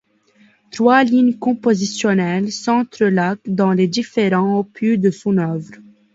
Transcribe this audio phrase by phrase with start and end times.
[0.71, 5.75] Trois lignes compositionelles s'entrelacent dans les différents opus de son œuvre.